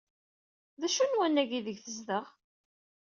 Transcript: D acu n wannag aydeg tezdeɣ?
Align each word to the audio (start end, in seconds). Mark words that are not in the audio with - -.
D 0.79 0.83
acu 0.87 1.03
n 1.05 1.17
wannag 1.17 1.51
aydeg 1.57 1.77
tezdeɣ? 1.79 2.25